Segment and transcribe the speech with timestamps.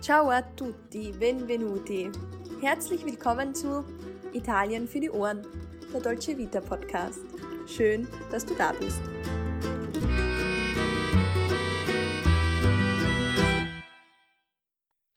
[0.00, 2.10] Ciao a tutti, benvenuti.
[2.62, 3.84] Herzlich willkommen zu
[4.32, 5.46] Italien für die Ohren,
[5.92, 7.20] der Dolce Vita Podcast.
[7.66, 9.02] Schön, dass du da bist.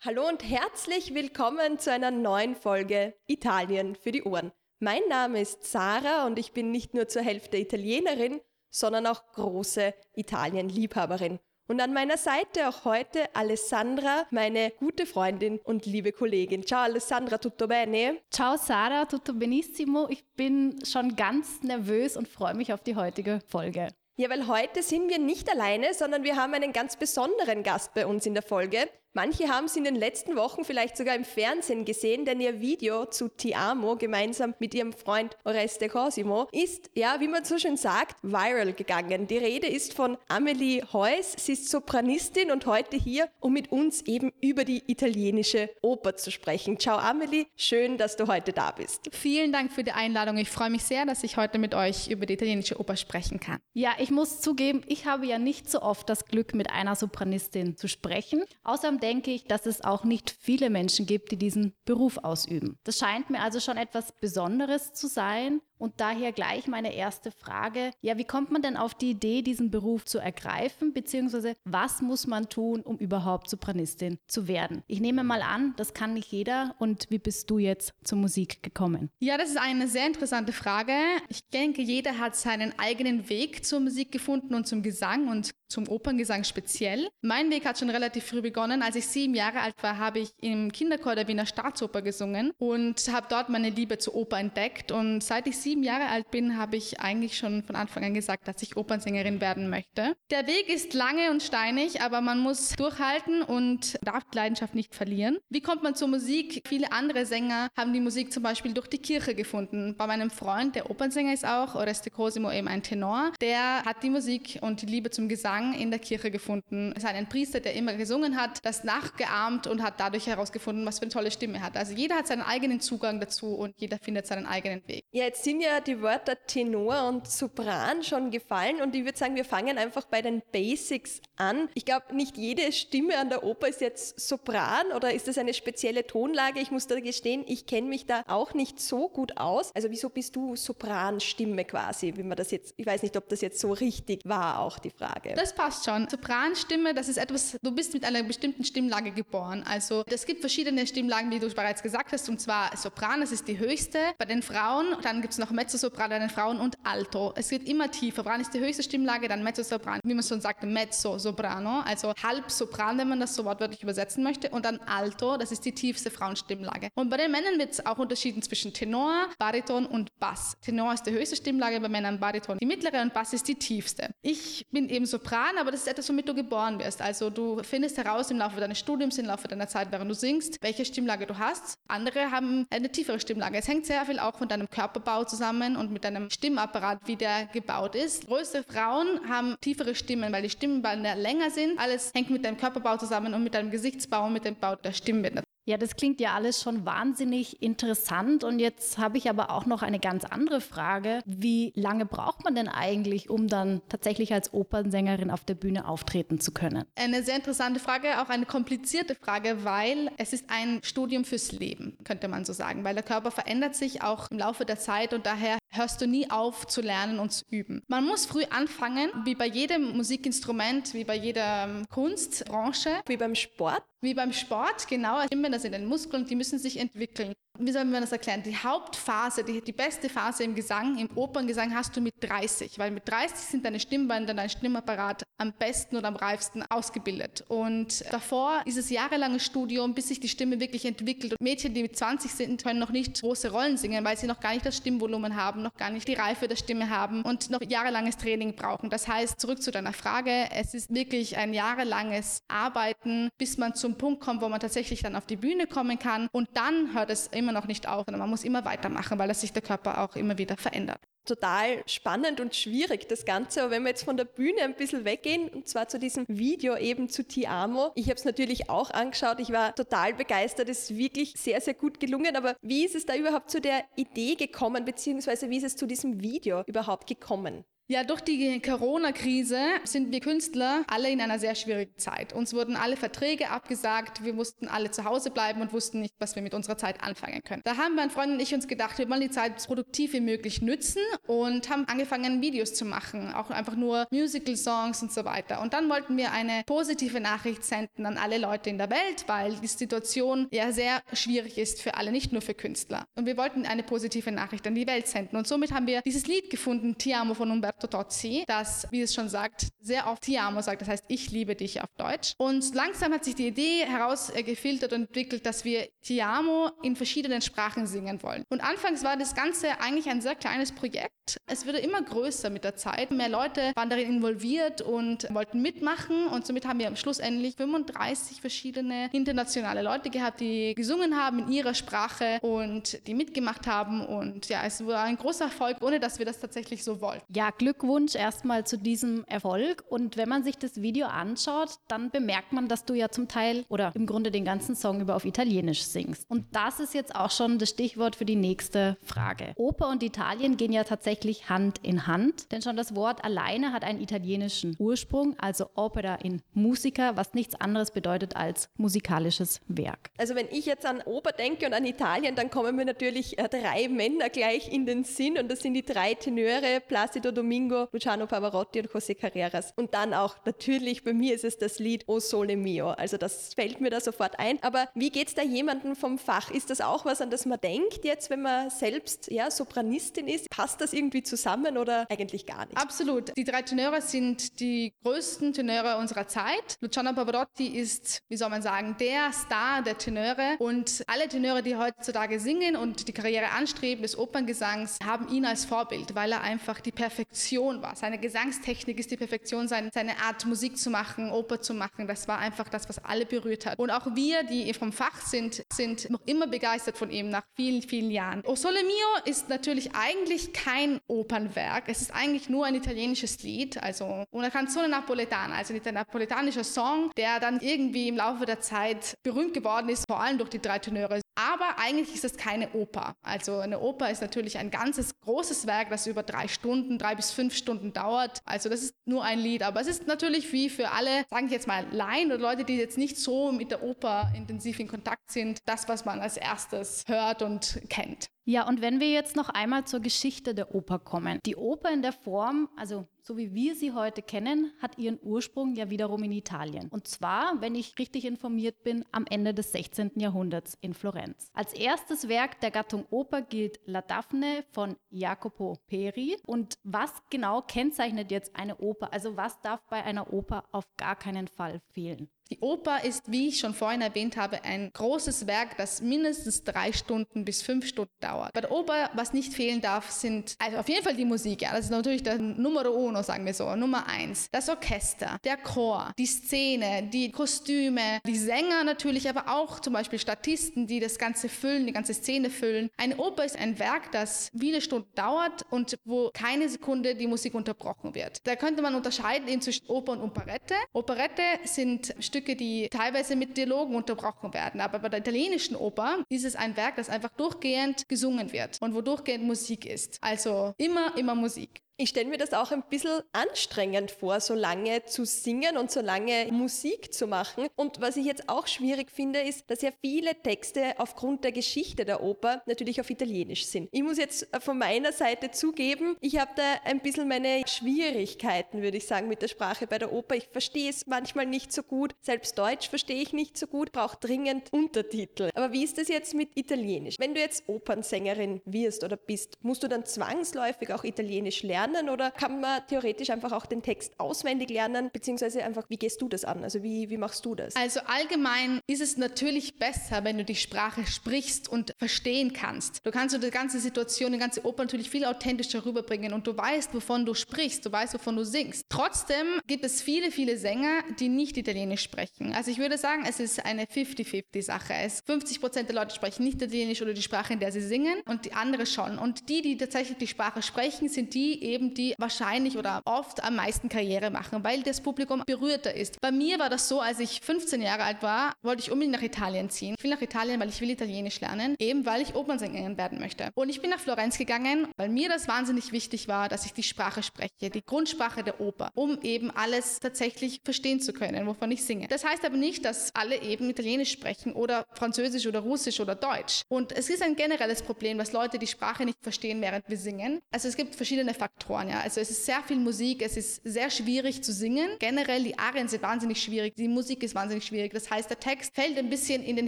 [0.03, 4.51] Hallo und herzlich willkommen zu einer neuen Folge Italien für die Ohren.
[4.79, 8.41] Mein Name ist Sarah und ich bin nicht nur zur Hälfte Italienerin,
[8.75, 11.39] sondern auch große Italien-Liebhaberin.
[11.67, 16.63] Und an meiner Seite auch heute Alessandra, meine gute Freundin und liebe Kollegin.
[16.63, 18.19] Ciao Alessandra, tutto bene?
[18.29, 20.07] Ciao Sarah, tutto benissimo.
[20.09, 23.87] Ich bin schon ganz nervös und freue mich auf die heutige Folge.
[24.17, 28.05] Ja, weil heute sind wir nicht alleine, sondern wir haben einen ganz besonderen Gast bei
[28.05, 28.87] uns in der Folge.
[29.17, 33.05] Manche haben es in den letzten Wochen vielleicht sogar im Fernsehen gesehen, denn ihr Video
[33.05, 37.77] zu Ti Amo gemeinsam mit ihrem Freund Oreste Cosimo ist, ja, wie man so schön
[37.77, 39.25] sagt, viral gegangen.
[39.25, 41.31] Die Rede ist von Amelie Heuss.
[41.37, 46.29] Sie ist Sopranistin und heute hier, um mit uns eben über die italienische Oper zu
[46.29, 46.77] sprechen.
[46.77, 49.07] Ciao Amelie, schön, dass du heute da bist.
[49.13, 50.35] Vielen Dank für die Einladung.
[50.35, 53.61] Ich freue mich sehr, dass ich heute mit euch über die italienische Oper sprechen kann.
[53.71, 57.77] Ja, ich muss zugeben, ich habe ja nicht so oft das Glück, mit einer Sopranistin
[57.77, 58.43] zu sprechen.
[58.65, 62.79] Außerdem denke ich, dass es auch nicht viele Menschen gibt, die diesen Beruf ausüben.
[62.83, 67.91] Das scheint mir also schon etwas Besonderes zu sein und daher gleich meine erste Frage.
[68.01, 72.27] Ja, wie kommt man denn auf die Idee, diesen Beruf zu ergreifen, beziehungsweise was muss
[72.27, 74.83] man tun, um überhaupt Sopranistin zu werden?
[74.87, 76.75] Ich nehme mal an, das kann nicht jeder.
[76.79, 79.09] Und wie bist du jetzt zur Musik gekommen?
[79.19, 80.93] Ja, das ist eine sehr interessante Frage.
[81.29, 85.87] Ich denke, jeder hat seinen eigenen Weg zur Musik gefunden und zum Gesang und zum
[85.87, 87.09] Operngesang speziell.
[87.21, 88.81] Mein Weg hat schon relativ früh begonnen.
[88.81, 93.11] Als ich sieben Jahre alt war, habe ich im Kinderchor der Wiener Staatsoper gesungen und
[93.11, 94.91] habe dort meine Liebe zur Oper entdeckt.
[94.91, 98.47] Und seit ich sieben Jahre alt bin, habe ich eigentlich schon von Anfang an gesagt,
[98.47, 100.15] dass ich Opernsängerin werden möchte.
[100.29, 104.93] Der Weg ist lange und steinig, aber man muss durchhalten und darf die Leidenschaft nicht
[104.93, 105.39] verlieren.
[105.49, 106.61] Wie kommt man zur Musik?
[106.67, 109.95] Viele andere Sänger haben die Musik zum Beispiel durch die Kirche gefunden.
[109.97, 114.11] Bei meinem Freund, der Opernsänger ist auch, Oreste Cosimo, eben ein Tenor, der hat die
[114.11, 116.93] Musik und die Liebe zum Gesang in der Kirche gefunden.
[116.95, 120.99] Es ist ein Priester, der immer gesungen hat, das nachgeahmt und hat dadurch herausgefunden, was
[120.99, 121.75] für eine tolle Stimme er hat.
[121.75, 125.05] Also jeder hat seinen eigenen Zugang dazu und jeder findet seinen eigenen Weg.
[125.11, 129.17] Ja, jetzt sind sind ja die Wörter Tenor und Sopran schon gefallen und ich würde
[129.17, 131.69] sagen, wir fangen einfach bei den Basics an.
[131.75, 135.53] Ich glaube, nicht jede Stimme an der Oper ist jetzt Sopran oder ist das eine
[135.53, 136.59] spezielle Tonlage?
[136.59, 139.73] Ich muss da gestehen, ich kenne mich da auch nicht so gut aus.
[139.73, 143.39] Also wieso bist du Sopranstimme quasi, wie man das jetzt, ich weiß nicht, ob das
[143.39, 145.35] jetzt so richtig war, auch die Frage.
[145.35, 146.09] Das passt schon.
[146.09, 149.63] Sopranstimme, das ist etwas, du bist mit einer bestimmten Stimmlage geboren.
[149.65, 153.47] Also es gibt verschiedene Stimmlagen, wie du bereits gesagt hast, und zwar Sopran, das ist
[153.47, 153.99] die höchste.
[154.17, 157.33] Bei den Frauen, dann gibt es noch noch Mezzosopran den Frauen und Alto.
[157.35, 158.25] Es wird immer tiefer.
[158.25, 163.09] Sopran ist die höchste Stimmlage, dann Mezzosopran, wie man schon sagt, Mezzo-Soprano, also Halbsopran, wenn
[163.09, 166.89] man das so wortwörtlich übersetzen möchte, und dann Alto, das ist die tiefste Frauenstimmlage.
[166.95, 170.57] Und bei den Männern wird es auch unterschieden zwischen Tenor, Bariton und Bass.
[170.61, 174.09] Tenor ist die höchste Stimmlage, bei Männern Bariton die mittlere und Bass ist die tiefste.
[174.23, 177.01] Ich bin eben Sopran, aber das ist etwas, womit du geboren wirst.
[177.01, 180.57] Also du findest heraus im Laufe deines Studiums, im Laufe deiner Zeit, während du singst,
[180.61, 181.77] welche Stimmlage du hast.
[181.87, 183.59] Andere haben eine tiefere Stimmlage.
[183.59, 187.17] Es hängt sehr viel auch von deinem Körperbau zusammen zusammen und mit einem Stimmapparat, wie
[187.17, 188.27] der gebaut ist.
[188.27, 191.77] Größere Frauen haben tiefere Stimmen, weil die Stimmenbänder länger sind.
[191.77, 194.93] Alles hängt mit deinem Körperbau zusammen und mit deinem Gesichtsbau und mit dem Bau der
[194.93, 195.44] Stimmbänder.
[195.67, 198.43] Ja, das klingt ja alles schon wahnsinnig interessant.
[198.43, 201.21] Und jetzt habe ich aber auch noch eine ganz andere Frage.
[201.25, 206.39] Wie lange braucht man denn eigentlich, um dann tatsächlich als Opernsängerin auf der Bühne auftreten
[206.39, 206.85] zu können?
[206.95, 211.97] Eine sehr interessante Frage, auch eine komplizierte Frage, weil es ist ein Studium fürs Leben,
[212.03, 212.83] könnte man so sagen.
[212.83, 216.29] Weil der Körper verändert sich auch im Laufe der Zeit und daher hörst du nie
[216.29, 217.83] auf zu lernen und zu üben.
[217.87, 223.01] Man muss früh anfangen, wie bei jedem Musikinstrument, wie bei jeder Kunstbranche.
[223.07, 223.83] Wie beim Sport?
[224.01, 225.21] Wie beim Sport, genau.
[225.29, 228.43] Immer das in den Muskeln, die müssen sich entwickeln wie soll man das erklären?
[228.43, 232.91] Die Hauptphase, die, die beste Phase im Gesang, im Operngesang hast du mit 30, weil
[232.91, 237.43] mit 30 sind deine Stimmbänder, dein Stimmapparat am besten und am reifsten ausgebildet.
[237.47, 241.33] Und davor ist es jahrelanges Studium, bis sich die Stimme wirklich entwickelt.
[241.33, 244.39] Und Mädchen, die mit 20 sind, können noch nicht große Rollen singen, weil sie noch
[244.39, 247.61] gar nicht das Stimmvolumen haben, noch gar nicht die Reife der Stimme haben und noch
[247.61, 248.89] jahrelanges Training brauchen.
[248.89, 253.95] Das heißt, zurück zu deiner Frage, es ist wirklich ein jahrelanges Arbeiten, bis man zum
[253.97, 256.29] Punkt kommt, wo man tatsächlich dann auf die Bühne kommen kann.
[256.31, 259.33] Und dann hört es immer immer noch nicht auf, sondern man muss immer weitermachen, weil
[259.33, 260.99] sich der Körper auch immer wieder verändert.
[261.25, 265.05] Total spannend und schwierig das Ganze, aber wenn wir jetzt von der Bühne ein bisschen
[265.05, 267.91] weggehen, und zwar zu diesem Video eben zu Ti Amo.
[267.95, 271.73] Ich habe es natürlich auch angeschaut, ich war total begeistert, es ist wirklich sehr, sehr
[271.73, 275.63] gut gelungen, aber wie ist es da überhaupt zu der Idee gekommen, beziehungsweise wie ist
[275.63, 277.65] es zu diesem Video überhaupt gekommen?
[277.87, 282.33] Ja, durch die Corona-Krise sind wir Künstler alle in einer sehr schwierigen Zeit.
[282.33, 286.35] Uns wurden alle Verträge abgesagt, wir mussten alle zu Hause bleiben und wussten nicht, was
[286.35, 287.61] wir mit unserer Zeit anfangen können.
[287.63, 290.19] Da haben mein Freund und ich uns gedacht, wir wollen die Zeit so produktiv wie
[290.19, 295.61] möglich nützen und haben angefangen, Videos zu machen, auch einfach nur Musical-Songs und so weiter.
[295.61, 299.57] Und dann wollten wir eine positive Nachricht senden an alle Leute in der Welt, weil
[299.57, 303.05] die Situation ja sehr schwierig ist für alle, nicht nur für Künstler.
[303.13, 305.37] Und wir wollten eine positive Nachricht an die Welt senden.
[305.37, 309.13] Und somit haben wir dieses Lied gefunden, Ti amo von Umberto Tozzi, das, wie es
[309.13, 312.33] schon sagt, sehr oft Ti amo sagt, das heißt, ich liebe dich auf Deutsch.
[312.37, 317.41] Und langsam hat sich die Idee herausgefiltert und entwickelt, dass wir Ti amo in verschiedenen
[317.41, 318.43] Sprachen singen wollen.
[318.49, 321.37] Und anfangs war das Ganze eigentlich ein sehr kleines Projekt.
[321.47, 323.11] Es wurde immer größer mit der Zeit.
[323.11, 326.27] Mehr Leute waren darin involviert und wollten mitmachen.
[326.27, 331.73] Und somit haben wir schlussendlich 35 verschiedene internationale Leute gehabt, die gesungen haben in ihrer
[331.73, 334.05] Sprache und die mitgemacht haben.
[334.05, 337.25] Und ja, es war ein großer Erfolg, ohne dass wir das tatsächlich so wollten.
[337.33, 339.83] Ja, Glückwunsch erstmal zu diesem Erfolg.
[339.89, 343.65] Und wenn man sich das Video anschaut, dann bemerkt man, dass du ja zum Teil
[343.69, 346.29] oder im Grunde den ganzen Song über auf Italienisch singst.
[346.29, 349.53] Und das ist jetzt auch schon das Stichwort für die nächste Frage.
[349.55, 353.83] Oper und Italien gehen ja tatsächlich Hand in Hand, denn schon das Wort alleine hat
[353.83, 360.11] einen italienischen Ursprung, also Opera in Musica, was nichts anderes bedeutet als musikalisches Werk.
[360.19, 363.49] Also wenn ich jetzt an Oper denke und an Italien, dann kommen mir natürlich äh,
[363.49, 367.87] drei Männer gleich in den Sinn und das sind die drei Tenöre Placido Domingo Domingo,
[367.93, 369.71] Luciano Pavarotti und José Carreras.
[369.77, 372.89] Und dann auch natürlich, bei mir ist es das Lied O Sole Mio.
[372.89, 374.61] Also das fällt mir da sofort ein.
[374.61, 376.51] Aber wie geht es da jemandem vom Fach?
[376.51, 380.49] Ist das auch was, an das man denkt jetzt, wenn man selbst ja, Sopranistin ist?
[380.49, 382.77] Passt das irgendwie zusammen oder eigentlich gar nicht?
[382.77, 383.31] Absolut.
[383.37, 386.75] Die drei Tenöre sind die größten Tenöre unserer Zeit.
[386.81, 390.57] Luciano Pavarotti ist, wie soll man sagen, der Star der Tenöre.
[390.59, 395.63] Und alle Tenöre, die heutzutage singen und die Karriere anstreben des Operngesangs, haben ihn als
[395.63, 397.95] Vorbild, weil er einfach die Perfektion Perfektion war.
[397.95, 402.07] Seine Gesangstechnik ist die Perfektion, seine, seine Art Musik zu machen, Oper zu machen.
[402.07, 403.77] Das war einfach das, was alle berührt hat.
[403.77, 407.83] Und auch wir, die vom Fach sind, sind noch immer begeistert von ihm nach vielen,
[407.83, 408.41] vielen Jahren.
[408.45, 411.83] O Sole Mio ist natürlich eigentlich kein Opernwerk.
[411.87, 417.11] Es ist eigentlich nur ein italienisches Lied, also una canzone napoletana, also ein napoletanischer Song,
[417.15, 420.79] der dann irgendwie im Laufe der Zeit berühmt geworden ist, vor allem durch die drei
[420.79, 421.21] Tenöre.
[421.35, 423.13] Aber eigentlich ist es keine Oper.
[423.21, 427.34] Also eine Oper ist natürlich ein ganzes großes Werk, das über drei Stunden, drei bis
[427.35, 428.39] fünf Stunden dauert.
[428.45, 429.63] Also das ist nur ein Lied.
[429.63, 432.77] Aber es ist natürlich wie für alle, sage ich jetzt mal, Laien oder Leute, die
[432.77, 437.03] jetzt nicht so mit der Oper intensiv in Kontakt sind, das, was man als erstes
[437.07, 438.27] hört und kennt.
[438.45, 441.39] Ja, und wenn wir jetzt noch einmal zur Geschichte der Oper kommen.
[441.45, 445.75] Die Oper in der Form, also so wie wir sie heute kennen, hat ihren Ursprung
[445.75, 446.89] ja wiederum in Italien.
[446.89, 450.11] Und zwar, wenn ich richtig informiert bin, am Ende des 16.
[450.15, 451.49] Jahrhunderts in Florenz.
[451.53, 456.37] Als erstes Werk der Gattung Oper gilt La Daphne von Jacopo Peri.
[456.45, 459.11] Und was genau kennzeichnet jetzt eine Oper?
[459.11, 462.29] Also was darf bei einer Oper auf gar keinen Fall fehlen?
[462.51, 466.93] Die Oper ist, wie ich schon vorhin erwähnt habe, ein großes Werk, das mindestens drei
[466.93, 468.53] Stunden bis fünf Stunden dauert.
[468.53, 471.63] Bei der Oper, was nicht fehlen darf, sind also auf jeden Fall die Musik.
[471.63, 474.47] Ja, das ist natürlich der Numero uno, sagen wir so, Nummer eins.
[474.51, 480.19] Das Orchester, der Chor, die Szene, die Kostüme, die Sänger natürlich, aber auch zum Beispiel
[480.19, 482.89] Statisten, die das Ganze füllen, die ganze Szene füllen.
[482.97, 487.55] Eine Oper ist ein Werk, das viele Stunden dauert und wo keine Sekunde die Musik
[487.55, 488.45] unterbrochen wird.
[488.45, 490.75] Da könnte man unterscheiden eben zwischen Oper und Operette.
[490.93, 494.81] Operette sind die teilweise mit Dialogen unterbrochen werden.
[494.81, 498.93] Aber bei der italienischen Oper ist es ein Werk, das einfach durchgehend gesungen wird und
[498.93, 500.17] wo durchgehend Musik ist.
[500.21, 501.84] Also immer, immer Musik.
[501.97, 506.01] Ich stelle mir das auch ein bisschen anstrengend vor, so lange zu singen und so
[506.01, 507.67] lange Musik zu machen.
[507.77, 512.03] Und was ich jetzt auch schwierig finde, ist, dass ja viele Texte aufgrund der Geschichte
[512.03, 513.87] der Oper natürlich auf Italienisch sind.
[513.93, 518.97] Ich muss jetzt von meiner Seite zugeben, ich habe da ein bisschen meine Schwierigkeiten, würde
[518.97, 520.35] ich sagen, mit der Sprache bei der Oper.
[520.35, 522.13] Ich verstehe es manchmal nicht so gut.
[522.19, 525.49] Selbst Deutsch verstehe ich nicht so gut, brauche dringend Untertitel.
[525.55, 527.15] Aber wie ist das jetzt mit Italienisch?
[527.19, 531.84] Wenn du jetzt Opernsängerin wirst oder bist, musst du dann zwangsläufig auch Italienisch lernen?
[531.85, 536.21] Lernen oder kann man theoretisch einfach auch den Text auswendig lernen, beziehungsweise einfach, wie gehst
[536.21, 536.63] du das an?
[536.63, 537.75] Also wie, wie machst du das?
[537.75, 543.05] Also allgemein ist es natürlich besser, wenn du die Sprache sprichst und verstehen kannst.
[543.05, 546.93] Du kannst die ganze Situation, die ganze Oper natürlich viel authentischer rüberbringen und du weißt,
[546.93, 548.85] wovon du sprichst, du weißt, wovon du singst.
[548.89, 552.53] Trotzdem gibt es viele, viele Sänger, die nicht Italienisch sprechen.
[552.53, 554.93] Also ich würde sagen, es ist eine 50-50-Sache.
[555.25, 558.45] 50 Prozent der Leute sprechen nicht Italienisch oder die Sprache, in der sie singen und
[558.45, 559.17] die andere schon.
[559.17, 563.55] Und die, die tatsächlich die Sprache sprechen, sind die eben die wahrscheinlich oder oft am
[563.55, 566.19] meisten Karriere machen, weil das Publikum berührter ist.
[566.21, 569.21] Bei mir war das so, als ich 15 Jahre alt war, wollte ich unbedingt nach
[569.21, 569.95] Italien ziehen.
[569.97, 573.51] Ich will nach Italien, weil ich will Italienisch lernen, eben weil ich Opernsängerin werden möchte.
[573.55, 576.83] Und ich bin nach Florenz gegangen, weil mir das wahnsinnig wichtig war, dass ich die
[576.83, 581.83] Sprache spreche, die Grundsprache der Oper, um eben alles tatsächlich verstehen zu können, wovon ich
[581.83, 582.07] singe.
[582.07, 586.61] Das heißt aber nicht, dass alle eben Italienisch sprechen oder Französisch oder Russisch oder Deutsch.
[586.69, 590.41] Und es ist ein generelles Problem, dass Leute die Sprache nicht verstehen, während wir singen.
[590.51, 591.64] Also es gibt verschiedene Faktoren.
[591.69, 592.01] Ja.
[592.01, 594.89] Also es ist sehr viel Musik, es ist sehr schwierig zu singen.
[594.99, 597.93] Generell die Arien sind wahnsinnig schwierig, die Musik ist wahnsinnig schwierig.
[597.93, 599.67] Das heißt, der Text fällt ein bisschen in den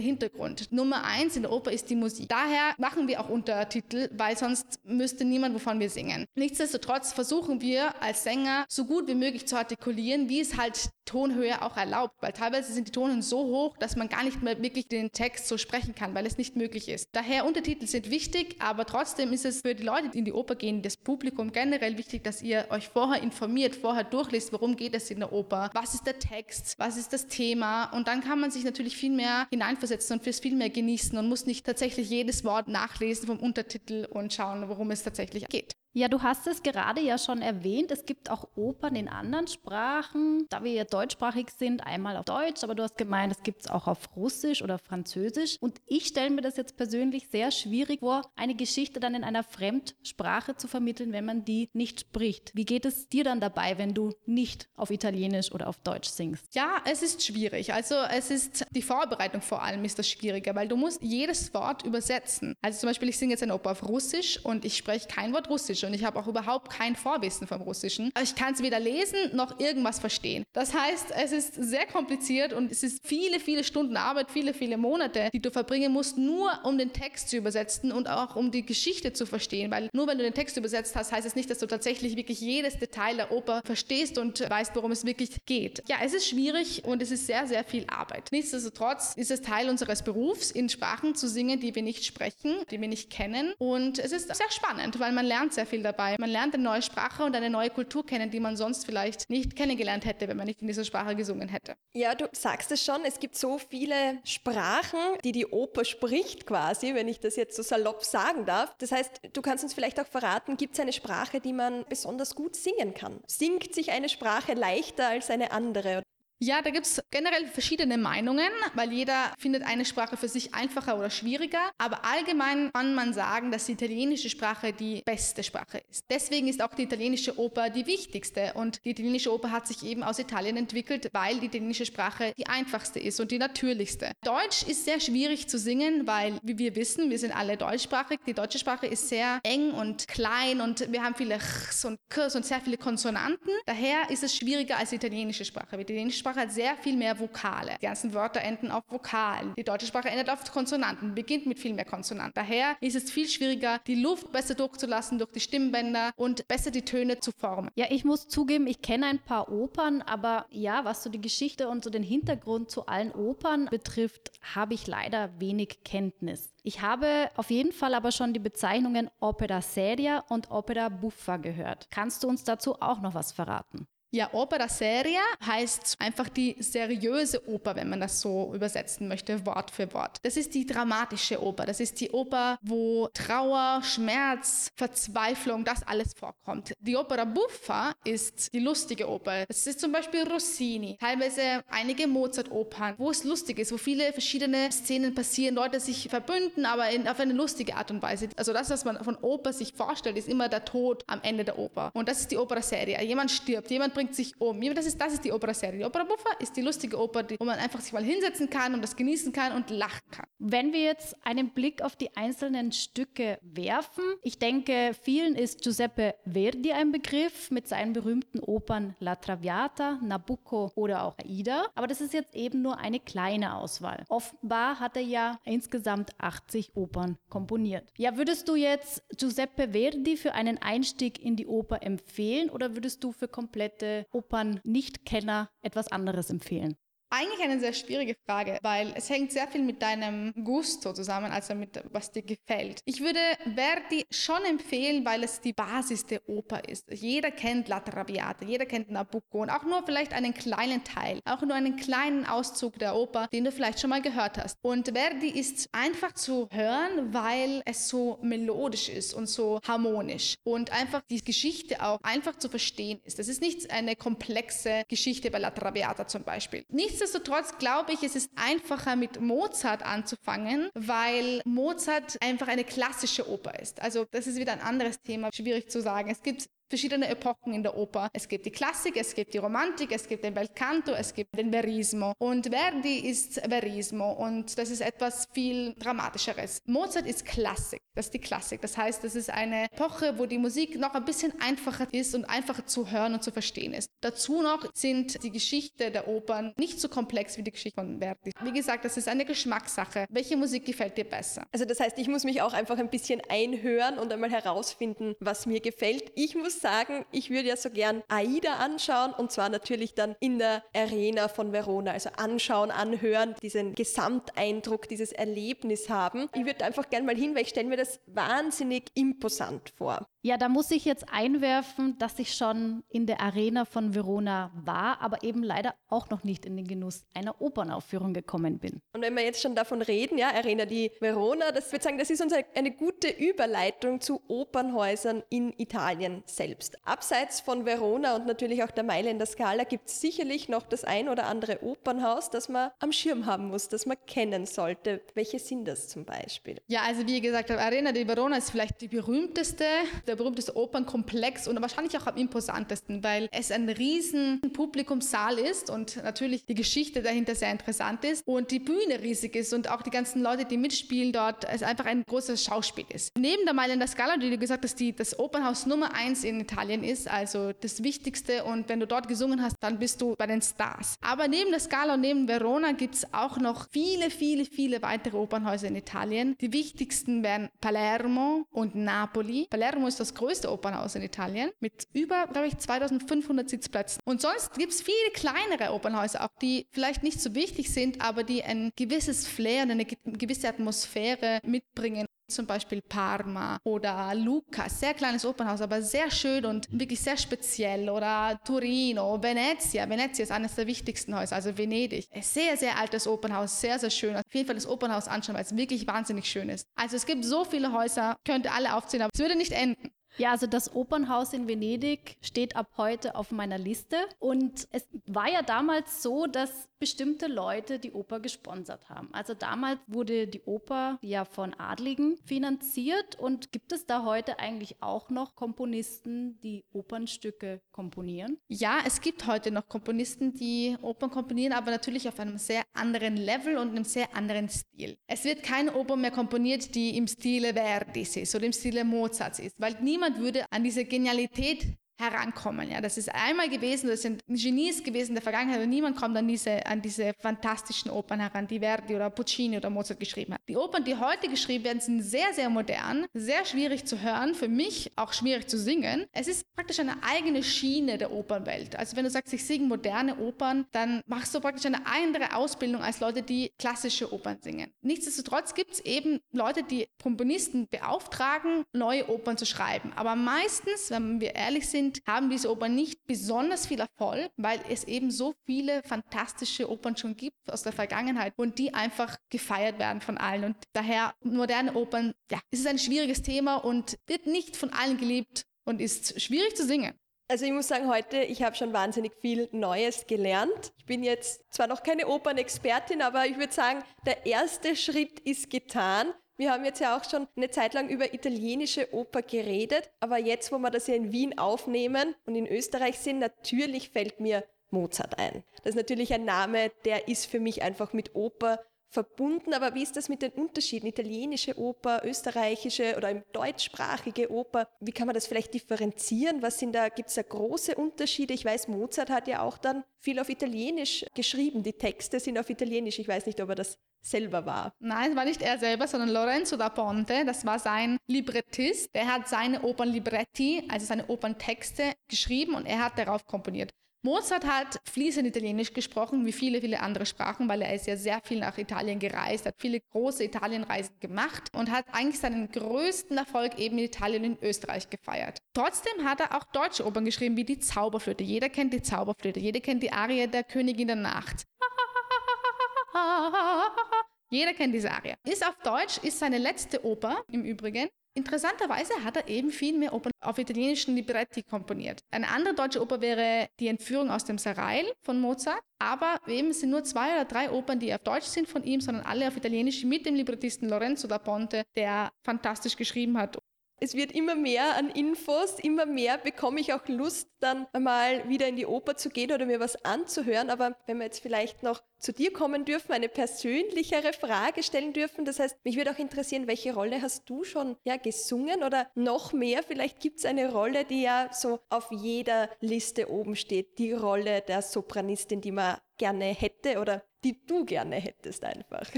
[0.00, 0.70] Hintergrund.
[0.72, 2.28] Nummer eins in der Oper ist die Musik.
[2.28, 6.26] Daher machen wir auch Untertitel, weil sonst müsste niemand, wovon wir singen.
[6.34, 11.62] Nichtsdestotrotz versuchen wir als Sänger so gut wie möglich zu artikulieren, wie es halt Tonhöhe
[11.62, 14.88] auch erlaubt, weil teilweise sind die Tonen so hoch, dass man gar nicht mehr wirklich
[14.88, 17.08] den Text so sprechen kann, weil es nicht möglich ist.
[17.12, 20.54] Daher Untertitel sind wichtig, aber trotzdem ist es für die Leute, die in die Oper
[20.54, 25.10] gehen, das Publikum generell wichtig, dass ihr euch vorher informiert, vorher durchliest, worum geht es
[25.10, 28.50] in der Oper, was ist der Text, was ist das Thema und dann kann man
[28.50, 32.44] sich natürlich viel mehr hineinversetzen und fürs viel mehr genießen und muss nicht tatsächlich jedes
[32.44, 35.76] Wort nachlesen vom Untertitel und schauen, worum es tatsächlich geht.
[35.98, 37.90] Ja, du hast es gerade ja schon erwähnt.
[37.90, 40.46] Es gibt auch Opern in anderen Sprachen.
[40.48, 43.66] Da wir ja deutschsprachig sind, einmal auf Deutsch, aber du hast gemeint, es gibt es
[43.68, 45.56] auch auf Russisch oder Französisch.
[45.58, 49.42] Und ich stelle mir das jetzt persönlich sehr schwierig vor, eine Geschichte dann in einer
[49.42, 52.52] Fremdsprache zu vermitteln, wenn man die nicht spricht.
[52.54, 56.54] Wie geht es dir dann dabei, wenn du nicht auf Italienisch oder auf Deutsch singst?
[56.54, 57.74] Ja, es ist schwierig.
[57.74, 61.84] Also es ist die Vorbereitung vor allem ist das Schwierige, weil du musst jedes Wort
[61.84, 62.54] übersetzen.
[62.62, 65.50] Also zum Beispiel, ich singe jetzt eine Oper auf Russisch und ich spreche kein Wort
[65.50, 68.12] Russisch und ich habe auch überhaupt kein Vorwissen vom Russischen.
[68.22, 70.44] Ich kann es weder lesen noch irgendwas verstehen.
[70.52, 74.76] Das heißt, es ist sehr kompliziert und es ist viele, viele Stunden Arbeit, viele, viele
[74.76, 78.64] Monate, die du verbringen musst, nur um den Text zu übersetzen und auch um die
[78.64, 79.70] Geschichte zu verstehen.
[79.70, 82.40] Weil nur wenn du den Text übersetzt hast, heißt es nicht, dass du tatsächlich wirklich
[82.40, 85.82] jedes Detail der Oper verstehst und weißt, worum es wirklich geht.
[85.88, 88.28] Ja, es ist schwierig und es ist sehr, sehr viel Arbeit.
[88.30, 92.80] Nichtsdestotrotz ist es Teil unseres Berufs, in Sprachen zu singen, die wir nicht sprechen, die
[92.80, 93.54] wir nicht kennen.
[93.58, 96.16] Und es ist sehr spannend, weil man lernt sehr viel dabei.
[96.18, 99.54] Man lernt eine neue Sprache und eine neue Kultur kennen, die man sonst vielleicht nicht
[99.54, 101.76] kennengelernt hätte, wenn man nicht in dieser Sprache gesungen hätte.
[101.92, 106.94] Ja, du sagst es schon, es gibt so viele Sprachen, die die Oper spricht quasi,
[106.94, 108.74] wenn ich das jetzt so salopp sagen darf.
[108.78, 112.34] Das heißt, du kannst uns vielleicht auch verraten, gibt es eine Sprache, die man besonders
[112.34, 113.20] gut singen kann?
[113.26, 116.02] Singt sich eine Sprache leichter als eine andere?
[116.40, 120.96] Ja, da gibt es generell verschiedene Meinungen, weil jeder findet eine Sprache für sich einfacher
[120.96, 121.58] oder schwieriger.
[121.78, 126.04] Aber allgemein kann man sagen, dass die italienische Sprache die beste Sprache ist.
[126.08, 128.52] Deswegen ist auch die italienische Oper die wichtigste.
[128.54, 132.46] Und die italienische Oper hat sich eben aus Italien entwickelt, weil die italienische Sprache die
[132.46, 134.12] einfachste ist und die natürlichste.
[134.22, 138.20] Deutsch ist sehr schwierig zu singen, weil, wie wir wissen, wir sind alle deutschsprachig.
[138.28, 142.36] Die deutsche Sprache ist sehr eng und klein und wir haben viele Chs und Ks
[142.36, 143.50] und sehr viele Konsonanten.
[143.66, 145.76] Daher ist es schwieriger als die italienische Sprache.
[145.78, 147.76] Die italienische Sprache hat sehr viel mehr Vokale.
[147.80, 149.54] Die ganzen Wörter enden auf Vokalen.
[149.56, 152.34] Die deutsche Sprache endet auf Konsonanten, beginnt mit viel mehr Konsonanten.
[152.34, 156.82] Daher ist es viel schwieriger, die Luft besser durchzulassen durch die Stimmbänder und besser die
[156.82, 157.70] Töne zu formen.
[157.76, 161.66] Ja, ich muss zugeben, ich kenne ein paar Opern, aber ja, was so die Geschichte
[161.66, 166.52] und so den Hintergrund zu allen Opern betrifft, habe ich leider wenig Kenntnis.
[166.62, 171.88] Ich habe auf jeden Fall aber schon die Bezeichnungen Opera Seria und Opera Buffa gehört.
[171.90, 173.86] Kannst du uns dazu auch noch was verraten?
[174.10, 179.70] Ja, Opera seria heißt einfach die seriöse Oper, wenn man das so übersetzen möchte, Wort
[179.70, 180.16] für Wort.
[180.22, 181.66] Das ist die dramatische Oper.
[181.66, 186.72] Das ist die Oper, wo Trauer, Schmerz, Verzweiflung, das alles vorkommt.
[186.80, 189.44] Die Opera buffa ist die lustige Oper.
[189.46, 194.72] Das ist zum Beispiel Rossini, teilweise einige Mozart-Opern, wo es lustig ist, wo viele verschiedene
[194.72, 198.30] Szenen passieren, Leute sich verbünden, aber in, auf eine lustige Art und Weise.
[198.36, 201.58] Also das, was man von Oper sich vorstellt, ist immer der Tod am Ende der
[201.58, 201.90] Oper.
[201.92, 203.02] Und das ist die Opera seria.
[203.02, 204.60] Jemand stirbt, jemand bringt sich um.
[204.76, 205.80] Das ist, das ist die Opera-Serie.
[205.80, 208.80] Die Opera Buffa ist die lustige Oper, wo man einfach sich mal hinsetzen kann und
[208.80, 210.26] das genießen kann und lachen kann.
[210.38, 216.14] Wenn wir jetzt einen Blick auf die einzelnen Stücke werfen, ich denke, vielen ist Giuseppe
[216.24, 221.64] Verdi ein Begriff mit seinen berühmten Opern La Traviata, Nabucco oder auch Aida.
[221.74, 224.04] Aber das ist jetzt eben nur eine kleine Auswahl.
[224.08, 227.92] Offenbar hat er ja insgesamt 80 Opern komponiert.
[227.96, 233.02] Ja, würdest du jetzt Giuseppe Verdi für einen Einstieg in die Oper empfehlen oder würdest
[233.02, 236.76] du für komplette Opern-Nicht-Kenner etwas anderes empfehlen?
[237.10, 241.54] Eigentlich eine sehr schwierige Frage, weil es hängt sehr viel mit deinem Gusto zusammen, also
[241.54, 242.80] mit was dir gefällt.
[242.84, 243.20] Ich würde
[243.54, 246.84] Verdi schon empfehlen, weil es die Basis der Oper ist.
[246.92, 251.40] Jeder kennt La Traviata, jeder kennt Nabucco und auch nur vielleicht einen kleinen Teil, auch
[251.40, 254.58] nur einen kleinen Auszug der Oper, den du vielleicht schon mal gehört hast.
[254.60, 260.72] Und Verdi ist einfach zu hören, weil es so melodisch ist und so harmonisch und
[260.72, 263.18] einfach die Geschichte auch einfach zu verstehen ist.
[263.18, 266.64] Das ist nicht eine komplexe Geschichte bei La Traviata zum Beispiel.
[266.68, 273.30] Nichts Nichtsdestotrotz glaube ich, es ist einfacher mit Mozart anzufangen, weil Mozart einfach eine klassische
[273.30, 273.80] Oper ist.
[273.80, 276.10] Also das ist wieder ein anderes Thema, schwierig zu sagen.
[276.10, 278.08] Es gibt verschiedene Epochen in der Oper.
[278.12, 281.50] Es gibt die Klassik, es gibt die Romantik, es gibt den Belcanto, es gibt den
[281.50, 282.12] Verismo.
[282.18, 286.62] Und Verdi ist Verismo und das ist etwas viel Dramatischeres.
[286.66, 288.60] Mozart ist Klassik, das ist die Klassik.
[288.60, 292.24] Das heißt, das ist eine Epoche, wo die Musik noch ein bisschen einfacher ist und
[292.24, 293.90] einfacher zu hören und zu verstehen ist.
[294.00, 298.32] Dazu noch sind die Geschichte der Opern nicht so komplex wie die Geschichte von Verdi.
[298.42, 300.06] Wie gesagt, das ist eine Geschmackssache.
[300.10, 301.46] Welche Musik gefällt dir besser?
[301.52, 305.46] Also das heißt, ich muss mich auch einfach ein bisschen einhören und einmal herausfinden, was
[305.46, 306.12] mir gefällt.
[306.14, 310.38] Ich muss sagen, ich würde ja so gern AIDA anschauen und zwar natürlich dann in
[310.38, 311.92] der Arena von Verona.
[311.92, 316.28] Also anschauen, anhören, diesen Gesamteindruck, dieses Erlebnis haben.
[316.34, 320.06] Ich würde einfach gern mal hin, weil ich stelle mir das wahnsinnig imposant vor.
[320.22, 325.00] Ja, da muss ich jetzt einwerfen, dass ich schon in der Arena von Verona war,
[325.00, 328.80] aber eben leider auch noch nicht in den Genuss einer Opernaufführung gekommen bin.
[328.92, 332.10] Und wenn wir jetzt schon davon reden, ja, Arena di Verona, das würde sagen, das
[332.10, 336.84] ist uns eine gute Überleitung zu Opernhäusern in Italien selbst.
[336.84, 341.08] Abseits von Verona und natürlich auch der Mailänder Scala gibt es sicherlich noch das ein
[341.08, 345.00] oder andere Opernhaus, das man am Schirm haben muss, das man kennen sollte.
[345.14, 346.60] Welche sind das zum Beispiel?
[346.66, 349.64] Ja, also wie gesagt, Arena di Verona ist vielleicht die berühmteste
[350.08, 356.02] der berühmteste Opernkomplex und wahrscheinlich auch am imposantesten, weil es ein riesen Publikumssaal ist und
[356.02, 359.90] natürlich die Geschichte dahinter sehr interessant ist und die Bühne riesig ist und auch die
[359.90, 363.16] ganzen Leute, die mitspielen dort, es einfach ein großes Schauspiel ist.
[363.18, 366.82] Neben der Mailänder Scala, die du gesagt hast, die das Opernhaus Nummer eins in Italien
[366.82, 370.40] ist, also das Wichtigste und wenn du dort gesungen hast, dann bist du bei den
[370.42, 370.96] Stars.
[371.02, 375.16] Aber neben der Scala und neben Verona gibt es auch noch viele, viele, viele weitere
[375.16, 376.36] Opernhäuser in Italien.
[376.40, 379.46] Die wichtigsten wären Palermo und Napoli.
[379.50, 384.00] Palermo ist das größte Opernhaus in Italien mit über, glaube ich, 2500 Sitzplätzen.
[384.04, 388.24] Und sonst gibt es viele kleinere Opernhäuser, auch die vielleicht nicht so wichtig sind, aber
[388.24, 394.94] die ein gewisses Flair und eine gewisse Atmosphäre mitbringen zum Beispiel Parma oder Lucca, sehr
[394.94, 397.88] kleines Opernhaus, aber sehr schön und wirklich sehr speziell.
[397.88, 399.88] Oder Torino, Venezia.
[399.88, 402.06] Venezia ist eines der wichtigsten Häuser, also Venedig.
[402.12, 404.16] Ein sehr, sehr altes Opernhaus, sehr, sehr schön.
[404.16, 406.66] Auf jeden Fall das Opernhaus anschauen, weil es wirklich wahnsinnig schön ist.
[406.76, 409.90] Also es gibt so viele Häuser, könnte alle aufzählen, aber es würde nicht enden.
[410.18, 413.96] Ja, also das Opernhaus in Venedig steht ab heute auf meiner Liste.
[414.18, 419.08] Und es war ja damals so, dass bestimmte Leute die Oper gesponsert haben.
[419.12, 423.18] Also damals wurde die Oper ja von Adligen finanziert.
[423.18, 428.38] Und gibt es da heute eigentlich auch noch Komponisten, die Opernstücke komponieren?
[428.48, 433.16] Ja, es gibt heute noch Komponisten, die Opern komponieren, aber natürlich auf einem sehr anderen
[433.16, 434.96] Level und einem sehr anderen Stil.
[435.06, 439.38] Es wird keine Oper mehr komponiert, die im Stile Verdis ist oder im Stile Mozarts
[439.38, 441.66] ist, weil niemand niemand würde an diese Genialität
[441.98, 442.70] herankommen.
[442.70, 446.16] Ja, das ist einmal gewesen, das sind Genies gewesen in der Vergangenheit und niemand kommt
[446.16, 450.40] an diese, an diese fantastischen Opern heran, die Verdi oder Puccini oder Mozart geschrieben hat.
[450.48, 454.48] Die Opern, die heute geschrieben werden, sind sehr, sehr modern, sehr schwierig zu hören, für
[454.48, 456.06] mich auch schwierig zu singen.
[456.12, 458.76] Es ist praktisch eine eigene Schiene der Opernwelt.
[458.76, 462.82] Also wenn du sagst, ich singe moderne Opern, dann machst du praktisch eine andere Ausbildung
[462.82, 464.70] als Leute, die klassische Opern singen.
[464.82, 469.92] Nichtsdestotrotz gibt es eben Leute, die Komponisten beauftragen, neue Opern zu schreiben.
[469.96, 474.60] Aber meistens, wenn wir ehrlich sind, sind, haben diese Opern nicht besonders viel Erfolg, weil
[474.68, 479.78] es eben so viele fantastische Opern schon gibt aus der Vergangenheit und die einfach gefeiert
[479.78, 480.44] werden von allen.
[480.44, 484.98] Und daher moderne Opern, ja, es ist ein schwieriges Thema und wird nicht von allen
[484.98, 486.94] geliebt und ist schwierig zu singen.
[487.30, 490.72] Also ich muss sagen, heute, ich habe schon wahnsinnig viel Neues gelernt.
[490.78, 495.50] Ich bin jetzt zwar noch keine Opernexpertin, aber ich würde sagen, der erste Schritt ist
[495.50, 496.14] getan.
[496.38, 500.52] Wir haben jetzt ja auch schon eine Zeit lang über italienische Oper geredet, aber jetzt,
[500.52, 505.18] wo wir das ja in Wien aufnehmen und in Österreich sind, natürlich fällt mir Mozart
[505.18, 505.42] ein.
[505.64, 509.82] Das ist natürlich ein Name, der ist für mich einfach mit Oper verbunden, aber wie
[509.82, 510.86] ist das mit den Unterschieden?
[510.86, 516.42] Italienische Oper, österreichische oder deutschsprachige Oper, wie kann man das vielleicht differenzieren?
[516.42, 518.34] Was sind da, gibt es da große Unterschiede?
[518.34, 521.62] Ich weiß, Mozart hat ja auch dann viel auf Italienisch geschrieben.
[521.62, 522.98] Die Texte sind auf Italienisch.
[522.98, 524.72] Ich weiß nicht, ob er das selber war.
[524.78, 527.24] Nein, es war nicht er selber, sondern Lorenzo da Ponte.
[527.24, 528.94] Das war sein Librettist.
[528.94, 533.72] Der hat seine Opernlibretti, also seine Operntexte, geschrieben und er hat darauf komponiert.
[534.02, 538.20] Mozart hat fließend Italienisch gesprochen, wie viele, viele andere Sprachen, weil er ist ja sehr
[538.22, 543.58] viel nach Italien gereist, hat viele große Italienreisen gemacht und hat eigentlich seinen größten Erfolg
[543.58, 545.38] eben in Italien und in Österreich gefeiert.
[545.52, 548.22] Trotzdem hat er auch deutsche Opern geschrieben, wie die Zauberflöte.
[548.22, 551.44] Jeder kennt die Zauberflöte, jeder kennt die Arie der Königin der Nacht.
[554.30, 555.14] Jeder kennt diese Arie.
[555.24, 557.88] Ist auf Deutsch, ist seine letzte Oper im Übrigen.
[558.18, 562.02] Interessanterweise hat er eben viel mehr Opern auf italienischen Libretti komponiert.
[562.10, 566.70] Eine andere deutsche Oper wäre Die Entführung aus dem Serail von Mozart, aber eben sind
[566.70, 569.84] nur zwei oder drei Opern, die auf Deutsch sind von ihm, sondern alle auf Italienisch
[569.84, 573.38] mit dem Librettisten Lorenzo da Ponte, der fantastisch geschrieben hat
[573.80, 578.48] es wird immer mehr an Infos, immer mehr bekomme ich auch Lust, dann einmal wieder
[578.48, 580.50] in die Oper zu gehen oder mir was anzuhören.
[580.50, 585.24] Aber wenn wir jetzt vielleicht noch zu dir kommen dürfen, eine persönlichere Frage stellen dürfen,
[585.24, 589.32] das heißt, mich würde auch interessieren, welche Rolle hast du schon ja, gesungen oder noch
[589.32, 589.62] mehr?
[589.62, 594.42] Vielleicht gibt es eine Rolle, die ja so auf jeder Liste oben steht, die Rolle
[594.42, 598.88] der Sopranistin, die man gerne hätte oder die du gerne hättest einfach.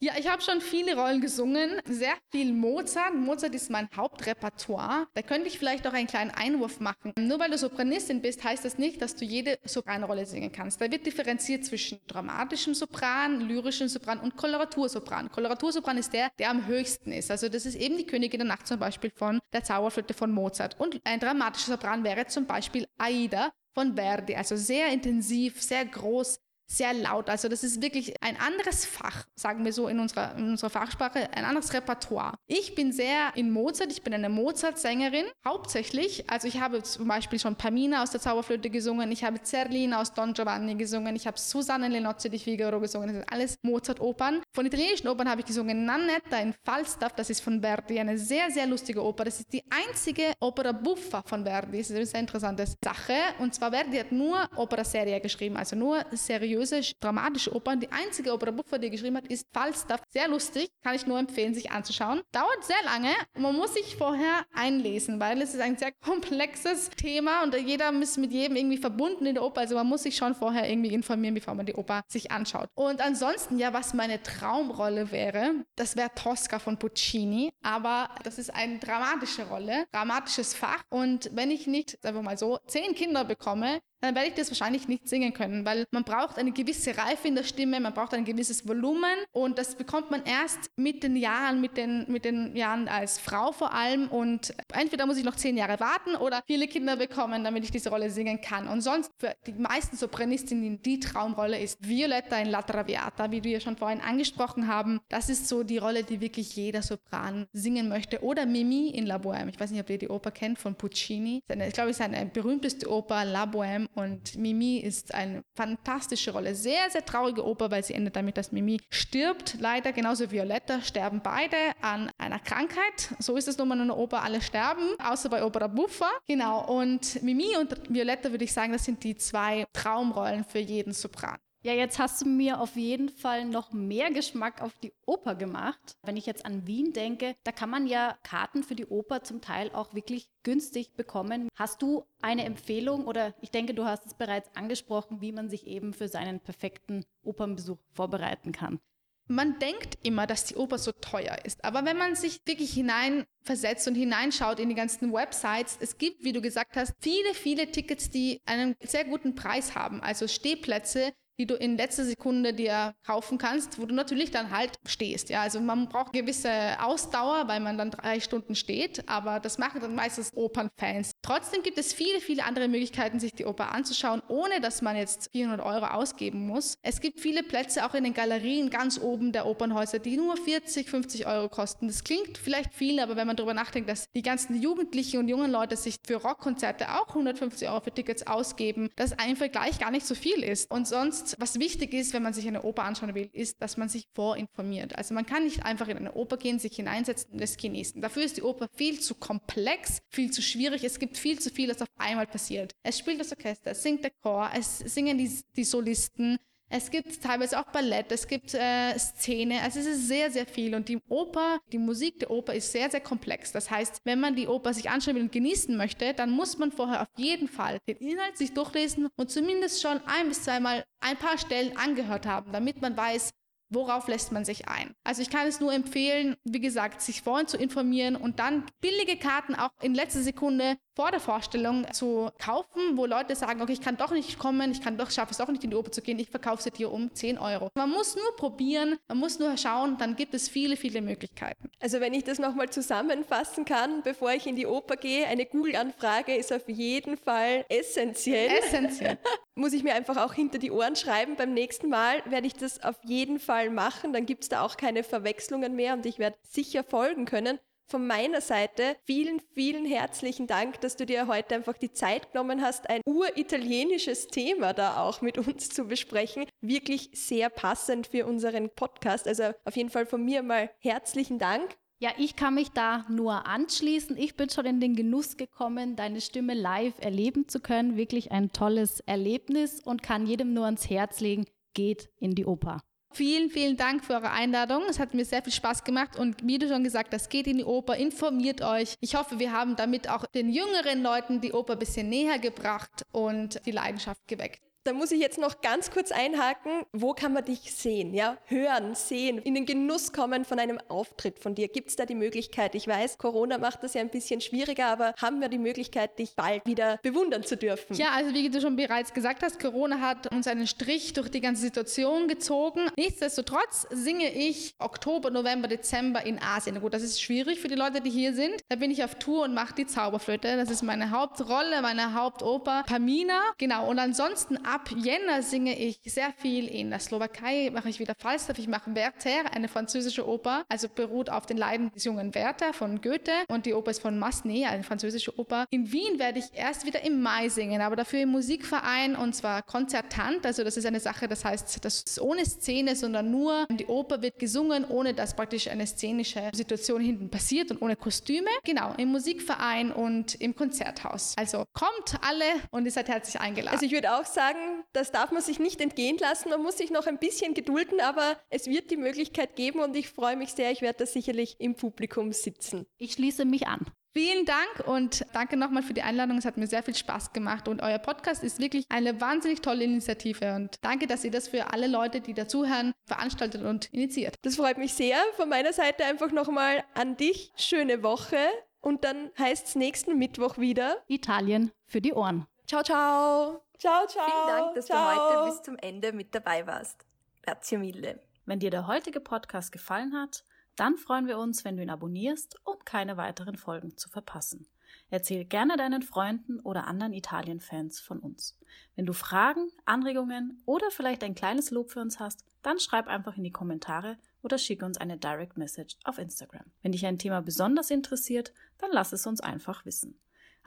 [0.00, 3.16] Ja, ich habe schon viele Rollen gesungen, sehr viel Mozart.
[3.16, 5.08] Mozart ist mein Hauptrepertoire.
[5.14, 7.12] Da könnte ich vielleicht auch einen kleinen Einwurf machen.
[7.18, 10.80] Nur weil du Sopranistin bist, heißt das nicht, dass du jede Sopranrolle singen kannst.
[10.80, 15.32] Da wird differenziert zwischen dramatischem Sopran, lyrischem Sopran und Koloratursopran.
[15.32, 17.32] Koloratursopran ist der, der am höchsten ist.
[17.32, 20.78] Also das ist eben die Königin der Nacht zum Beispiel von der Zauberflöte von Mozart.
[20.78, 24.36] Und ein dramatischer Sopran wäre zum Beispiel Aida von Verdi.
[24.36, 26.38] Also sehr intensiv, sehr groß,
[26.70, 27.30] sehr laut.
[27.30, 31.32] Also das ist wirklich ein anderes Fach, sagen wir so in unserer, in unserer Fachsprache,
[31.32, 32.34] ein anderes Repertoire.
[32.46, 36.30] Ich bin sehr in Mozart, ich bin eine Mozart-Sängerin, hauptsächlich.
[36.30, 40.12] Also ich habe zum Beispiel schon Pamina aus der Zauberflöte gesungen, ich habe Zerlina aus
[40.12, 44.42] Don Giovanni gesungen, ich habe Susanne Lenozzi di Figaro gesungen, das sind alles Mozart-Opern.
[44.54, 48.50] Von italienischen Opern habe ich gesungen Nannetta in Falstaff, das ist von Verdi, eine sehr,
[48.50, 49.24] sehr lustige Oper.
[49.24, 53.14] Das ist die einzige Opera buffa von Verdi, das ist eine sehr interessante Sache.
[53.38, 57.80] Und zwar Verdi hat nur Opera Seria geschrieben, also nur seriös seriöse, dramatische Opern.
[57.80, 60.00] Die einzige Opera buffa, die er geschrieben hat, ist Falstaff.
[60.08, 62.22] Sehr lustig, kann ich nur empfehlen, sich anzuschauen.
[62.32, 63.12] Dauert sehr lange.
[63.36, 68.18] Man muss sich vorher einlesen, weil es ist ein sehr komplexes Thema und jeder ist
[68.18, 69.60] mit jedem irgendwie verbunden in der Oper.
[69.60, 72.68] Also man muss sich schon vorher irgendwie informieren, bevor man die Oper sich anschaut.
[72.74, 77.50] Und ansonsten, ja, was meine Traumrolle wäre, das wäre Tosca von Puccini.
[77.62, 80.82] Aber das ist eine dramatische Rolle, dramatisches Fach.
[80.88, 84.50] Und wenn ich nicht, sagen wir mal so, zehn Kinder bekomme, dann werde ich das
[84.50, 88.14] wahrscheinlich nicht singen können, weil man braucht eine gewisse Reife in der Stimme, man braucht
[88.14, 92.54] ein gewisses Volumen und das bekommt man erst mit den Jahren, mit den, mit den
[92.56, 96.68] Jahren als Frau vor allem und entweder muss ich noch zehn Jahre warten oder viele
[96.68, 98.68] Kinder bekommen, damit ich diese Rolle singen kann.
[98.68, 103.60] Und sonst für die meisten Sopranistinnen die Traumrolle ist Violetta in La Traviata, wie wir
[103.60, 105.00] schon vorhin angesprochen haben.
[105.08, 108.22] Das ist so die Rolle, die wirklich jeder Sopran singen möchte.
[108.22, 109.48] Oder Mimi in La Bohème.
[109.48, 111.42] Ich weiß nicht, ob ihr die Oper kennt von Puccini.
[111.48, 116.54] Ich glaube, es ist eine berühmteste Oper, La Bohème und Mimi ist eine fantastische Rolle.
[116.54, 119.56] Sehr, sehr traurige Oper, weil sie endet damit, dass Mimi stirbt.
[119.60, 123.14] Leider genauso Violetta sterben beide an einer Krankheit.
[123.18, 126.10] So ist es nun mal in einer Oper, alle sterben, außer bei Opera Buffa.
[126.26, 130.92] Genau, und Mimi und Violetta würde ich sagen, das sind die zwei Traumrollen für jeden
[130.92, 131.38] Sopran.
[131.62, 135.96] Ja, jetzt hast du mir auf jeden Fall noch mehr Geschmack auf die Oper gemacht.
[136.04, 139.40] Wenn ich jetzt an Wien denke, da kann man ja Karten für die Oper zum
[139.40, 141.48] Teil auch wirklich günstig bekommen.
[141.56, 145.66] Hast du eine Empfehlung oder ich denke, du hast es bereits angesprochen, wie man sich
[145.66, 148.78] eben für seinen perfekten Opernbesuch vorbereiten kann?
[149.26, 151.64] Man denkt immer, dass die Oper so teuer ist.
[151.64, 156.32] Aber wenn man sich wirklich hineinversetzt und hineinschaut in die ganzen Websites, es gibt, wie
[156.32, 160.00] du gesagt hast, viele, viele Tickets, die einen sehr guten Preis haben.
[160.00, 164.72] Also Stehplätze, die du in letzter Sekunde dir kaufen kannst, wo du natürlich dann halt
[164.86, 165.30] stehst.
[165.30, 169.80] Ja, also man braucht gewisse Ausdauer, weil man dann drei Stunden steht, aber das machen
[169.80, 171.12] dann meistens Opernfans.
[171.22, 175.30] Trotzdem gibt es viele, viele andere Möglichkeiten, sich die Oper anzuschauen, ohne dass man jetzt
[175.32, 176.78] 400 Euro ausgeben muss.
[176.82, 180.90] Es gibt viele Plätze auch in den Galerien ganz oben der Opernhäuser, die nur 40,
[180.90, 181.86] 50 Euro kosten.
[181.86, 185.50] Das klingt vielleicht viel, aber wenn man darüber nachdenkt, dass die ganzen Jugendlichen und jungen
[185.52, 190.06] Leute sich für Rockkonzerte auch 150 Euro für Tickets ausgeben, das ein Vergleich gar nicht
[190.06, 190.70] so viel ist.
[190.70, 193.88] Und sonst was wichtig ist, wenn man sich eine Oper anschauen will, ist, dass man
[193.88, 194.96] sich vorinformiert.
[194.96, 198.00] Also man kann nicht einfach in eine Oper gehen, sich hineinsetzen und es genießen.
[198.00, 200.84] Dafür ist die Oper viel zu komplex, viel zu schwierig.
[200.84, 202.74] Es gibt viel zu viel, das auf einmal passiert.
[202.82, 206.38] Es spielt das Orchester, es singt der Chor, es singen die, die Solisten,
[206.70, 210.74] es gibt teilweise auch Ballett, es gibt äh, Szene, also es ist sehr, sehr viel.
[210.74, 213.52] Und die Oper, die Musik der Oper ist sehr, sehr komplex.
[213.52, 216.70] Das heißt, wenn man die Oper sich anschauen will und genießen möchte, dann muss man
[216.70, 221.16] vorher auf jeden Fall den Inhalt sich durchlesen und zumindest schon ein bis zweimal ein
[221.16, 223.30] paar Stellen angehört haben, damit man weiß,
[223.70, 224.94] worauf lässt man sich ein?
[225.04, 229.16] Also ich kann es nur empfehlen, wie gesagt, sich vorhin zu informieren und dann billige
[229.16, 233.80] Karten auch in letzter Sekunde vor der Vorstellung zu kaufen, wo Leute sagen, okay, ich
[233.80, 236.02] kann doch nicht kommen, ich kann doch, schaffe es doch nicht in die Oper zu
[236.02, 237.70] gehen, ich verkaufe sie dir um 10 Euro.
[237.76, 241.70] Man muss nur probieren, man muss nur schauen, dann gibt es viele, viele Möglichkeiten.
[241.78, 246.34] Also wenn ich das nochmal zusammenfassen kann, bevor ich in die Oper gehe, eine Google-Anfrage
[246.34, 248.50] ist auf jeden Fall essentiell.
[248.58, 249.18] Essentiell.
[249.58, 251.36] muss ich mir einfach auch hinter die Ohren schreiben.
[251.36, 254.12] Beim nächsten Mal werde ich das auf jeden Fall machen.
[254.12, 258.06] Dann gibt es da auch keine Verwechslungen mehr und ich werde sicher folgen können von
[258.06, 262.88] meiner Seite vielen, vielen herzlichen Dank, dass du dir heute einfach die Zeit genommen hast,
[262.88, 266.44] ein uritalienisches Thema da auch mit uns zu besprechen.
[266.60, 269.26] Wirklich sehr passend für unseren Podcast.
[269.26, 271.76] Also auf jeden Fall von mir mal herzlichen Dank.
[272.00, 274.16] Ja, ich kann mich da nur anschließen.
[274.16, 277.96] Ich bin schon in den Genuss gekommen, deine Stimme live erleben zu können.
[277.96, 282.82] Wirklich ein tolles Erlebnis und kann jedem nur ans Herz legen, geht in die Oper.
[283.10, 284.82] Vielen, vielen Dank für eure Einladung.
[284.88, 287.58] Es hat mir sehr viel Spaß gemacht und wie du schon gesagt hast, geht in
[287.58, 288.94] die Oper, informiert euch.
[289.00, 293.06] Ich hoffe, wir haben damit auch den jüngeren Leuten die Oper ein bisschen näher gebracht
[293.10, 294.67] und die Leidenschaft geweckt.
[294.88, 296.86] Da muss ich jetzt noch ganz kurz einhaken.
[296.94, 298.14] Wo kann man dich sehen?
[298.14, 301.68] Ja, hören, sehen, in den Genuss kommen von einem Auftritt von dir.
[301.68, 302.74] Gibt es da die Möglichkeit?
[302.74, 306.34] Ich weiß, Corona macht das ja ein bisschen schwieriger, aber haben wir die Möglichkeit, dich
[306.34, 307.96] bald wieder bewundern zu dürfen?
[307.96, 311.42] Ja, also wie du schon bereits gesagt hast, Corona hat uns einen Strich durch die
[311.42, 312.88] ganze Situation gezogen.
[312.96, 316.80] Nichtsdestotrotz singe ich Oktober, November, Dezember in Asien.
[316.80, 318.62] Gut, das ist schwierig für die Leute, die hier sind.
[318.70, 320.56] Da bin ich auf Tour und mache die Zauberflöte.
[320.56, 322.84] Das ist meine Hauptrolle, meine Hauptoper.
[322.86, 323.38] Pamina.
[323.58, 323.86] Genau.
[323.86, 328.14] Und ansonsten ab ab Jänner singe ich sehr viel in der Slowakei, mache ich wieder
[328.16, 332.72] Falstaff, ich mache Werther, eine französische Oper, also beruht auf den Leiden des jungen Werther
[332.72, 335.66] von Goethe und die Oper ist von Massenet, eine französische Oper.
[335.70, 339.62] In Wien werde ich erst wieder im Mai singen, aber dafür im Musikverein und zwar
[339.62, 343.86] konzertant, also das ist eine Sache, das heißt, das ist ohne Szene, sondern nur die
[343.86, 348.50] Oper wird gesungen, ohne dass praktisch eine szenische Situation hinten passiert und ohne Kostüme.
[348.64, 351.34] Genau, im Musikverein und im Konzerthaus.
[351.36, 353.74] Also kommt alle und ihr seid herzlich eingeladen.
[353.74, 356.50] Also ich würde auch sagen, das darf man sich nicht entgehen lassen.
[356.50, 360.08] Man muss sich noch ein bisschen gedulden, aber es wird die Möglichkeit geben und ich
[360.08, 360.70] freue mich sehr.
[360.70, 362.86] Ich werde da sicherlich im Publikum sitzen.
[362.96, 363.86] Ich schließe mich an.
[364.14, 366.38] Vielen Dank und danke nochmal für die Einladung.
[366.38, 369.84] Es hat mir sehr viel Spaß gemacht und euer Podcast ist wirklich eine wahnsinnig tolle
[369.84, 374.34] Initiative und danke, dass ihr das für alle Leute, die dazuhören, veranstaltet und initiiert.
[374.42, 375.18] Das freut mich sehr.
[375.36, 377.52] Von meiner Seite einfach nochmal an dich.
[377.56, 378.38] Schöne Woche
[378.80, 382.46] und dann heißt es nächsten Mittwoch wieder Italien für die Ohren.
[382.66, 383.67] Ciao, ciao.
[383.78, 384.26] Ciao, ciao.
[384.26, 385.14] Vielen Dank, dass ciao.
[385.14, 387.06] du heute bis zum Ende mit dabei warst.
[387.42, 388.20] Grazie mille.
[388.44, 390.42] Wenn dir der heutige Podcast gefallen hat,
[390.74, 394.66] dann freuen wir uns, wenn du ihn abonnierst, um keine weiteren Folgen zu verpassen.
[395.10, 398.58] Erzähl gerne deinen Freunden oder anderen Italien-Fans von uns.
[398.96, 403.36] Wenn du Fragen, Anregungen oder vielleicht ein kleines Lob für uns hast, dann schreib einfach
[403.36, 406.64] in die Kommentare oder schicke uns eine Direct Message auf Instagram.
[406.82, 410.18] Wenn dich ein Thema besonders interessiert, dann lass es uns einfach wissen.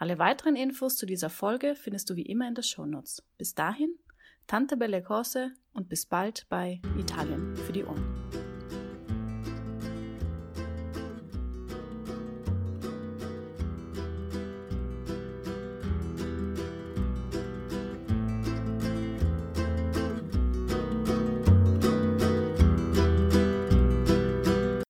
[0.02, 3.22] Alle weiteren Infos zu dieser Folge findest du wie immer in den Shownotes.
[3.38, 4.00] Bis dahin,
[4.48, 8.41] Tante Belle Cose und bis bald bei Italien für die Ohren.